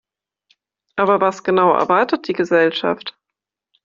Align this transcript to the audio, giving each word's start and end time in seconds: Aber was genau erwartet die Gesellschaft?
Aber 0.95 1.21
was 1.21 1.43
genau 1.43 1.73
erwartet 1.75 2.27
die 2.27 2.33
Gesellschaft? 2.33 3.15